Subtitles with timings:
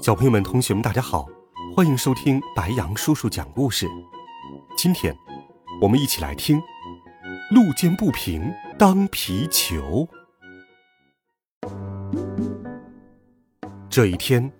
[0.00, 1.26] 小朋友们、同学们，大家好，
[1.74, 3.88] 欢迎收听白杨叔叔讲故事。
[4.76, 5.16] 今天，
[5.80, 6.58] 我们一起来听
[7.50, 10.08] 《路见不平当皮球》。
[13.88, 14.50] 这一天，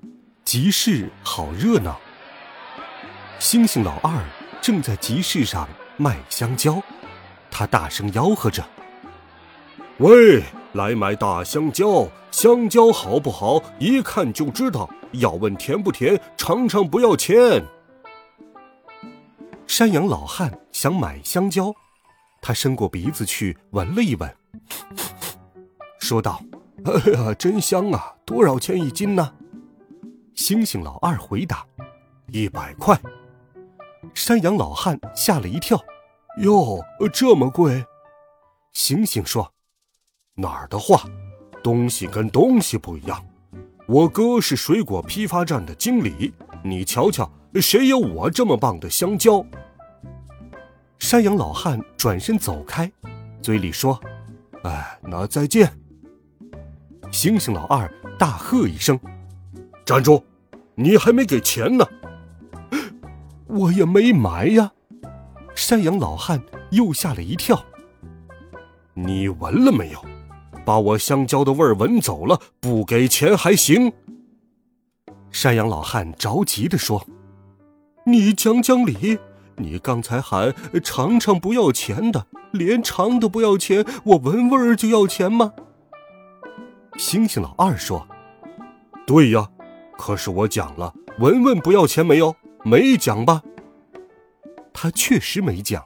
[0.45, 2.01] 集市好热闹。
[3.39, 4.23] 星星老二
[4.61, 6.81] 正在集市上卖香蕉，
[7.51, 8.65] 他大声吆喝着
[9.99, 10.43] ：“喂，
[10.73, 12.09] 来买大香蕉！
[12.31, 13.63] 香蕉好不好？
[13.79, 17.63] 一看就知道。”要问甜不甜，尝尝不要钱。
[19.67, 21.75] 山羊老汉想买香蕉，
[22.41, 24.35] 他伸过鼻子去闻了一闻，
[25.99, 26.43] 说道
[26.85, 28.15] ：“哎呀，真香啊！
[28.25, 29.35] 多少钱一斤呢？”
[30.35, 31.67] 星星老二回答
[32.33, 32.99] ：“一百块。”
[34.15, 35.79] 山羊老汉吓了一跳
[36.41, 37.85] ：“哟，这么贵？”
[38.73, 39.53] 星星说
[40.35, 41.05] ：“哪儿的话，
[41.63, 43.23] 东西跟东西不一样。”
[43.89, 49.45] 我哥是水果批发站的经理，你瞧瞧，谁有我这么棒的香蕉？
[50.99, 52.91] 山羊老汉转身走开，
[53.43, 54.01] 嘴里说
[54.63, 55.71] ：“哎，那再见。”
[57.11, 58.99] 星星老二大喝一声
[59.85, 60.25] ：“站住！
[60.77, 61.85] 你还没给钱呢！”
[63.47, 64.73] 我也没买呀。
[65.55, 67.63] 山羊老汉又吓了一跳
[68.95, 70.03] ：“你闻了没有？”
[70.65, 73.93] 把我香蕉的味儿闻走了，不给钱还行。
[75.31, 77.07] 山羊老汉着急地说
[78.07, 79.19] ：“你讲讲理！
[79.57, 85.53] 你刚才喊尝尝不要钱的，连尝都不要钱，我闻味儿就要钱吗？”
[86.99, 88.07] 星星老二说
[89.07, 89.49] ：“对呀，
[89.97, 92.37] 可是我讲了，闻闻不要钱没有？
[92.65, 93.43] 没讲吧？”
[94.75, 95.85] 他确实没讲。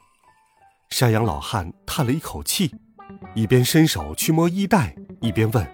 [0.88, 2.74] 山羊老汉叹了一口气。
[3.36, 5.70] 一边伸手去摸衣袋，一边问：“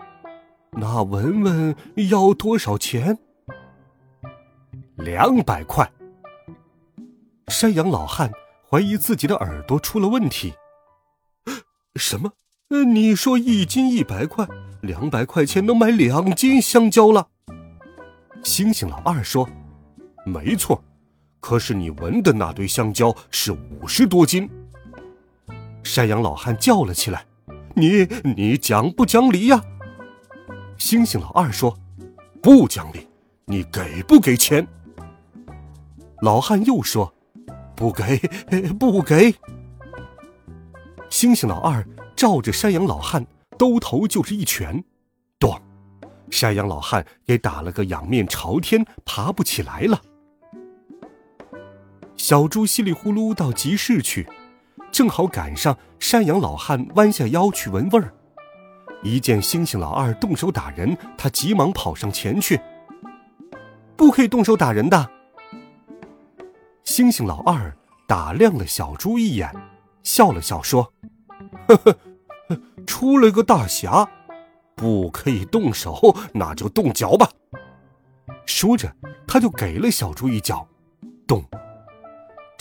[0.77, 1.77] 那文文
[2.11, 3.17] 要多少钱？”
[4.99, 5.89] 两百块。
[7.47, 8.33] 山羊老汉
[8.69, 10.53] 怀疑自己的耳朵出了问题。
[11.95, 12.33] 什么？
[12.85, 14.45] 你说一斤一百块，
[14.81, 17.29] 两百块钱能买两斤香蕉了？
[18.43, 19.49] 星星老二说
[20.27, 20.83] ：“没错，
[21.39, 24.51] 可是你闻的那堆香蕉是五十多斤。”
[25.85, 27.25] 山羊老汉叫了起来
[27.75, 28.07] ：“你
[28.37, 29.63] 你讲不讲理呀？”
[30.79, 31.79] 星星老二说
[32.43, 33.07] ：“不讲理，
[33.45, 34.67] 你给不给钱？”
[36.23, 37.13] 老汉又说
[37.75, 38.19] ：“不给，
[38.79, 39.35] 不给。”
[41.11, 43.27] 星星老二照着山羊老汉
[43.59, 44.83] 兜头就是一拳，
[45.39, 45.61] 咚！
[46.31, 50.01] 山羊老汉给打了个仰面朝天，爬不起来了。
[52.17, 54.27] 小猪稀里呼噜到集市去。
[54.93, 58.13] 正好赶上山羊老汉弯下腰去闻味儿，
[59.03, 62.61] 一见猩猩老二动手打人，他急忙跑上前去。
[63.97, 65.11] 不可以动手打人的。
[66.85, 67.75] 猩猩老二
[68.07, 69.51] 打量了小猪一眼，
[70.03, 70.93] 笑了笑说
[71.67, 71.97] ：“呵呵，
[72.87, 74.07] 出了个大侠，
[74.75, 77.31] 不可以动手，那就动脚吧。”
[78.45, 78.95] 说着，
[79.27, 80.69] 他就给了小猪一脚，
[81.27, 81.43] 咚。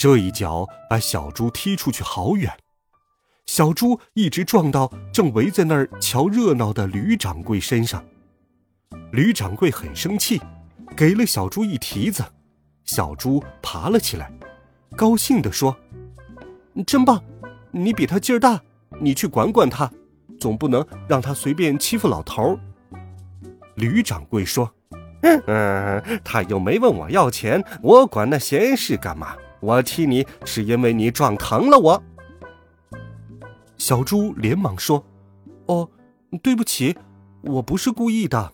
[0.01, 2.51] 这一脚把小猪踢出去好远，
[3.45, 8.03] 小猪一直撞到正围在那儿瞧热闹的吕掌柜身上。
[9.12, 10.41] 吕掌柜很生气，
[10.97, 12.25] 给了小猪一蹄子，
[12.84, 14.34] 小猪爬了起来，
[14.95, 15.78] 高兴地说
[16.88, 17.23] ：“真棒，
[17.69, 18.59] 你比他劲儿大，
[19.00, 19.88] 你去管管他，
[20.39, 22.59] 总不能让他随便欺负老头。”
[23.78, 24.73] 吕掌柜说
[25.45, 32.04] ：“嗯，他又没问我要钱，我管那闲事干嘛？”我踢你是因为你撞疼了我。
[33.78, 35.04] 小猪连忙说
[35.68, 35.90] ：“哦，
[36.44, 36.98] 对不起，
[37.42, 38.54] 我不是故意的。”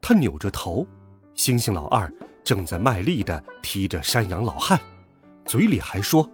[0.00, 0.86] 他扭着头，
[1.34, 2.12] 猩猩老二
[2.44, 4.80] 正在卖力的踢着山羊老汉，
[5.44, 6.28] 嘴里还说：“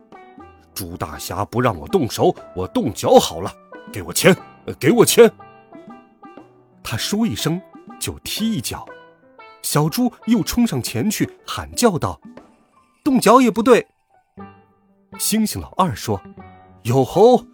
[0.74, 3.52] 猪大侠不让我动手，我动脚好了。
[3.92, 4.36] 给我钱，
[4.78, 5.30] 给我钱。”
[6.82, 7.60] 他说一声
[7.98, 8.86] 就踢一脚，
[9.62, 12.20] 小猪又冲上前去喊叫道。
[13.04, 13.86] 动脚也不对。
[15.18, 16.20] 星星老二说
[16.84, 17.44] ：“哟吼，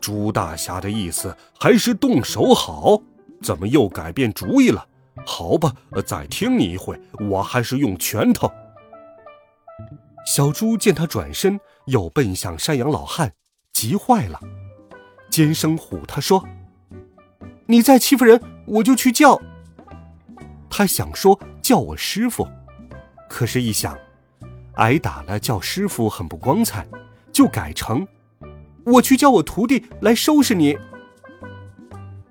[0.00, 3.00] 朱大侠的意思还是动手好，
[3.42, 4.86] 怎么又改变主意了？
[5.24, 5.74] 好吧，
[6.04, 7.00] 再听你一回，
[7.30, 8.50] 我还是用拳头。
[10.26, 13.32] 小猪见他转身又奔向山羊老汉，
[13.72, 14.40] 急坏了，
[15.30, 16.46] 尖声唬他说
[17.66, 19.40] ：“你再欺负人，我就去叫。”
[20.68, 22.46] 他想说叫我师傅，
[23.28, 23.96] 可是，一想，
[24.76, 26.86] 挨打了叫师傅很不光彩，
[27.32, 28.06] 就改成
[28.84, 30.78] 我去叫我徒弟来收拾你。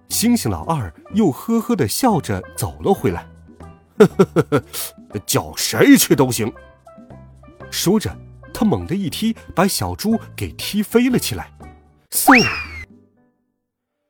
[0.10, 3.28] 星星老二又呵呵的笑着走了回来，
[4.00, 6.52] 呵呵呵呵，叫谁去都行。
[7.70, 8.16] 说着，
[8.54, 11.52] 他猛地一踢，把小猪给踢飞了起来。
[12.12, 12.46] 嗖！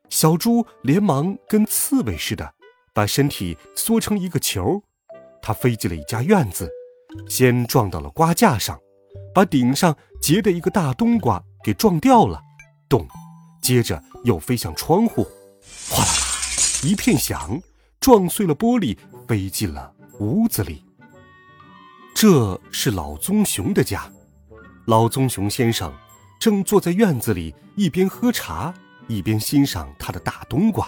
[0.09, 2.53] 小猪连忙跟刺猬似的，
[2.93, 4.83] 把身体缩成一个球。
[5.41, 6.69] 它飞进了一家院子，
[7.27, 8.79] 先撞到了瓜架上，
[9.33, 12.41] 把顶上结的一个大冬瓜给撞掉了。
[12.87, 13.07] 咚！
[13.61, 15.23] 接着又飞向窗户。
[15.89, 17.59] 哗啦啦，一片响，
[17.99, 18.95] 撞碎了玻璃，
[19.27, 20.85] 飞进了屋子里。
[22.13, 24.09] 这是老棕熊的家，
[24.85, 25.91] 老棕熊先生
[26.39, 28.73] 正坐在院子里，一边喝茶，
[29.07, 30.87] 一边欣赏他的大冬瓜。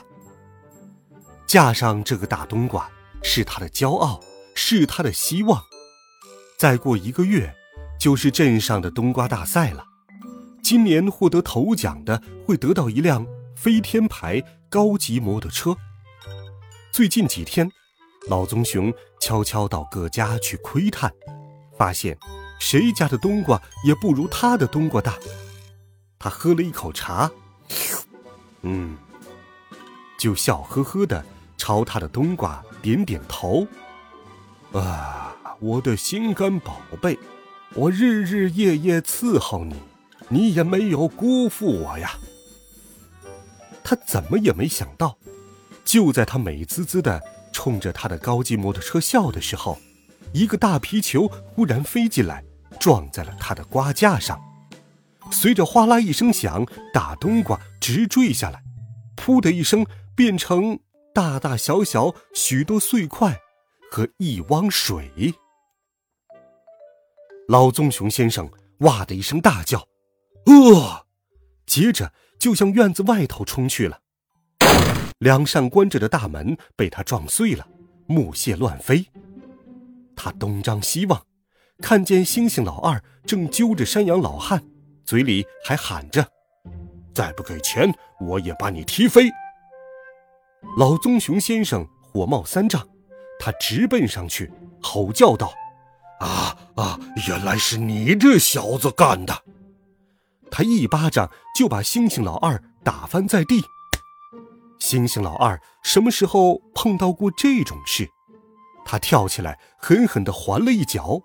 [1.48, 2.90] 架上这个大冬瓜
[3.24, 4.22] 是他的骄傲，
[4.54, 5.62] 是他的希望。
[6.58, 7.56] 再过一个月，
[8.00, 9.86] 就是镇上的冬瓜大赛了。
[10.64, 13.26] 今年获得头奖的会得到一辆
[13.56, 14.44] 飞天牌。
[14.70, 15.78] 高级摩托车。
[16.92, 17.72] 最近几天，
[18.28, 21.10] 老棕熊悄悄到各家去窥探，
[21.78, 22.18] 发现
[22.60, 25.18] 谁家的冬瓜也不如他的冬瓜大。
[26.20, 27.32] 他喝了一口茶，
[28.64, 28.98] 嗯，
[30.20, 31.24] 就笑呵呵的
[31.58, 33.66] 朝他的冬瓜点点头。
[34.74, 35.27] 啊，
[35.60, 37.18] 我的心肝宝贝，
[37.74, 39.76] 我日日夜夜伺候你，
[40.30, 42.12] 你也没有辜负我呀。
[43.84, 45.18] 他怎么也没想到，
[45.84, 47.20] 就在他美滋滋的
[47.52, 49.80] 冲着他的高级摩托车笑的时候，
[50.32, 52.44] 一个大皮球忽然飞进来，
[52.80, 54.40] 撞在了他的瓜架上。
[55.32, 58.62] 随着哗啦一声响，大冬瓜直坠下来，
[59.16, 59.84] 噗的一声
[60.16, 60.80] 变成
[61.16, 63.40] 大大小小许多碎块
[63.92, 65.34] 和一汪水。
[67.48, 68.50] 老棕熊先生
[68.80, 69.88] 哇的一声大叫，
[70.46, 71.06] 呃，
[71.66, 72.14] 接着。
[72.40, 74.00] 就向院子外头冲去了，
[75.18, 77.68] 两扇关着的大门被他撞碎了，
[78.06, 79.08] 木屑乱飞。
[80.16, 81.26] 他东张西望，
[81.80, 84.64] 看见星星老二正揪着山羊老汉，
[85.04, 86.24] 嘴里还喊着
[87.12, 89.32] ：“再不给钱，我也把你踢飞！”
[90.78, 92.88] 老棕熊先生火冒三丈，
[93.40, 95.52] 他直奔上去，吼叫道
[96.20, 97.00] ：“啊啊！
[97.28, 99.44] 原来是你这小子干的！”
[100.50, 103.64] 他一巴掌就把星星老二打翻在地。
[104.80, 108.10] 星星老二什么时候碰到过这种事？
[108.86, 111.20] 他跳起来，狠狠地还了一脚，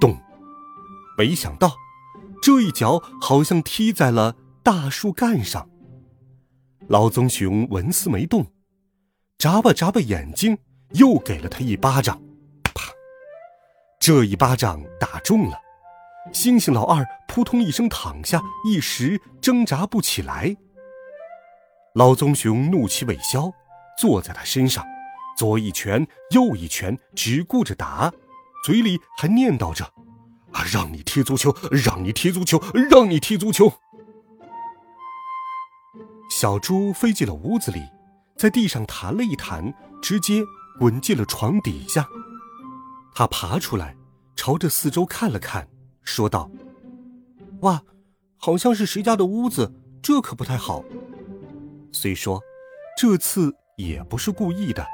[0.00, 0.16] 咚！
[1.18, 1.76] 没想到，
[2.40, 5.68] 这一脚好像踢在了大树干上。
[6.88, 8.46] 老棕熊纹丝没动，
[9.38, 10.58] 眨巴眨巴眼睛，
[10.90, 12.22] 又给了他一巴掌，
[14.02, 15.56] 这一巴掌打中了。
[16.32, 20.56] 星星老二扑通一声躺下，一时挣扎不起来。
[21.94, 23.52] 老棕熊怒气未消，
[23.96, 24.84] 坐在他身上，
[25.38, 28.12] 左一拳，右一拳，只顾着打，
[28.64, 29.84] 嘴里还念叨着
[30.50, 33.72] ：“啊，让你踢足球，让你踢足球，让你踢足球。”
[36.28, 37.80] 小猪飞进了屋子里，
[38.36, 40.42] 在地上弹了一弹，直接
[40.80, 42.04] 滚进了床底下。
[43.14, 43.96] 他爬出来，
[44.34, 45.68] 朝着四周看了看。
[46.02, 46.50] 说道
[47.60, 47.82] ：“哇，
[48.36, 50.82] 好像是谁家的屋子，这可不太好。
[51.92, 52.40] 虽说
[52.96, 54.84] 这次也不是故意的，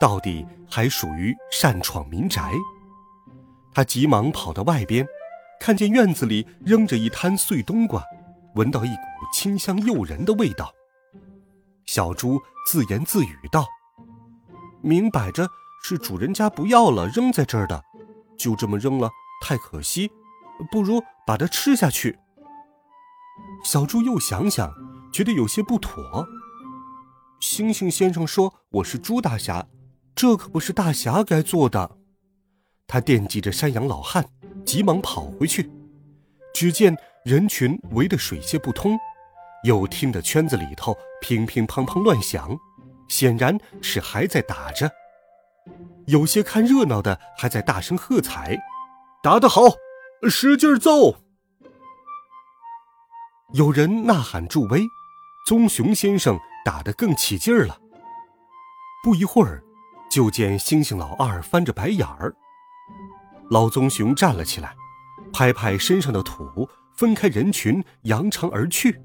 [0.00, 2.52] 到底还属于擅闯民宅。”
[3.72, 5.06] 他急忙跑到外边，
[5.58, 8.04] 看见院子里扔着一摊碎冬瓜，
[8.54, 9.02] 闻到一股
[9.32, 10.70] 清香诱人的味道。
[11.86, 13.66] 小猪自言自语道
[14.82, 15.48] ：“明摆着
[15.82, 17.82] 是主人家不要了，扔在这儿的，
[18.38, 19.10] 就这么扔了，
[19.42, 20.10] 太可惜。”
[20.70, 22.16] 不如把它吃下去。
[23.64, 24.72] 小猪又想想，
[25.12, 26.24] 觉得有些不妥。
[27.40, 29.66] 星星先生说：“我是猪大侠，
[30.14, 31.98] 这可不是大侠该做的。”
[32.86, 34.24] 他惦记着山羊老汉，
[34.64, 35.68] 急忙跑回去。
[36.54, 38.96] 只见人群围得水泄不通，
[39.64, 42.56] 又听得圈子里头乒乒乓乓乱响，
[43.08, 44.88] 显然是还在打着。
[46.06, 48.58] 有些看热闹的还在大声喝彩
[49.22, 49.62] ：“打得好！”
[50.28, 51.16] 使劲揍！
[53.54, 54.82] 有人呐喊助威，
[55.46, 57.78] 棕熊先生打得更起劲儿了。
[59.02, 59.62] 不一会儿，
[60.10, 62.34] 就见猩猩老二翻着白眼儿。
[63.50, 64.74] 老棕熊站了起来，
[65.32, 69.02] 拍拍身上的土，分开人群，扬长而去。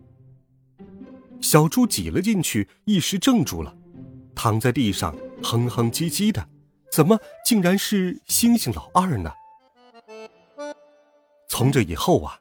[1.41, 3.75] 小猪挤了进去，一时怔住了，
[4.37, 6.47] 躺在地上哼哼唧唧的。
[6.91, 9.31] 怎么竟然是猩猩老二呢？
[11.49, 12.39] 从这以后啊，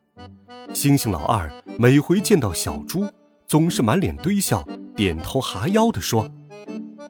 [0.75, 3.11] 猩猩老二每回见到小猪，
[3.49, 4.63] 总是满脸堆笑，
[4.95, 6.31] 点头哈腰的说：“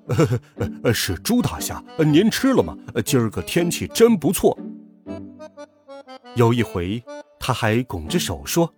[0.06, 0.40] 呵
[0.84, 2.78] 呵是猪大侠，您吃了吗？
[3.04, 4.56] 今儿个天气真不错。”
[6.36, 7.02] 有一回，
[7.40, 8.72] 他还拱着手说：“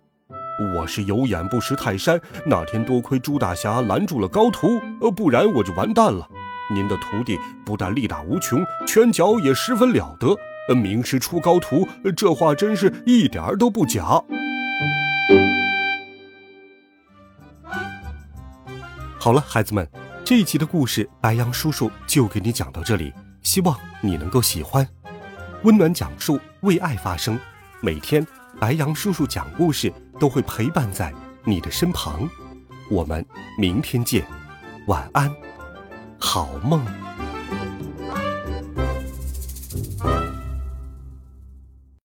[0.75, 6.27] 我是有眼不识泰山，那天多亏猪大侠拦住了高徒，呃不然我就完蛋了。”
[6.71, 10.35] 您的徒弟不但力大无穷，拳脚也十分了得，
[10.67, 14.21] 呃名师出高徒，这话真是一点儿都不假。
[19.17, 19.89] 好了，孩子们，
[20.23, 23.11] 这一集的故事白羊叔叔就给你讲到这里，
[23.41, 24.87] 希望你能够喜欢。
[25.63, 27.37] 温暖讲述，为爱发声，
[27.81, 28.25] 每天
[28.59, 32.29] 白羊叔叔讲故事都会陪伴在你的身旁。
[32.89, 33.25] 我们
[33.57, 34.25] 明天见，
[34.87, 35.33] 晚安。
[36.19, 37.08] 好梦。